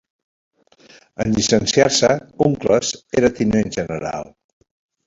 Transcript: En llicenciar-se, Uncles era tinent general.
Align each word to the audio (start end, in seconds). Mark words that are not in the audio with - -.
En 1.25 1.35
llicenciar-se, 1.35 2.11
Uncles 2.49 2.95
era 3.23 3.35
tinent 3.43 3.73
general. 3.79 4.37